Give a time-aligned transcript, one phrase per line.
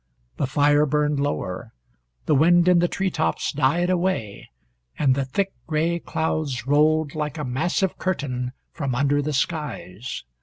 [0.37, 1.73] The fire burned lower;
[2.25, 4.49] the wind in the tree tops died away;
[4.97, 10.23] and the thick gray clouds rolled like a massive curtain from under the skies.